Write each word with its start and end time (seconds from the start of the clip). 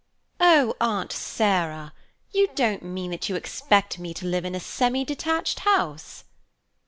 "Oh, 0.39 0.73
Aunt 0.81 1.11
Sarah! 1.11 1.93
you 2.31 2.47
don't 2.55 2.81
mean 2.81 3.11
that 3.11 3.29
you 3.29 3.35
expect 3.35 3.99
me 3.99 4.15
to 4.15 4.25
live 4.25 4.45
in 4.45 4.55
a 4.55 4.59
semi 4.59 5.05
detached 5.05 5.59
house?" 5.59 6.23